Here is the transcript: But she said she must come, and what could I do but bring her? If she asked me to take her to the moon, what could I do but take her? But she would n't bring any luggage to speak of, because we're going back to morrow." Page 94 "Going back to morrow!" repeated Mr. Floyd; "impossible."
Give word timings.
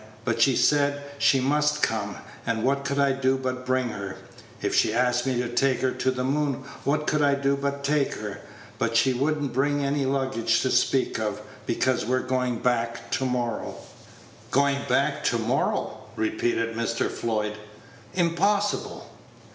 But 0.25 0.41
she 0.41 0.55
said 0.55 1.03
she 1.19 1.39
must 1.39 1.83
come, 1.83 2.17
and 2.43 2.63
what 2.63 2.83
could 2.83 2.97
I 2.97 3.11
do 3.11 3.37
but 3.37 3.67
bring 3.67 3.89
her? 3.89 4.15
If 4.59 4.73
she 4.73 4.91
asked 4.95 5.27
me 5.27 5.39
to 5.39 5.47
take 5.47 5.81
her 5.81 5.91
to 5.91 6.09
the 6.09 6.23
moon, 6.23 6.63
what 6.83 7.05
could 7.05 7.21
I 7.21 7.35
do 7.35 7.55
but 7.55 7.83
take 7.83 8.15
her? 8.15 8.41
But 8.79 8.97
she 8.97 9.13
would 9.13 9.39
n't 9.39 9.53
bring 9.53 9.85
any 9.85 10.07
luggage 10.07 10.61
to 10.61 10.71
speak 10.71 11.19
of, 11.19 11.39
because 11.67 12.03
we're 12.03 12.19
going 12.21 12.57
back 12.61 13.11
to 13.11 13.25
morrow." 13.27 13.75
Page 14.51 14.55
94 14.55 14.63
"Going 14.63 14.77
back 14.89 15.23
to 15.25 15.37
morrow!" 15.37 15.99
repeated 16.15 16.75
Mr. 16.75 17.07
Floyd; 17.07 17.53
"impossible." 18.15 19.07